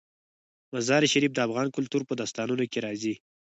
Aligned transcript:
مزارشریف 0.73 1.31
د 1.33 1.39
افغان 1.47 1.67
کلتور 1.75 2.01
په 2.05 2.13
داستانونو 2.19 2.63
کې 2.71 2.79
راځي. 2.85 3.13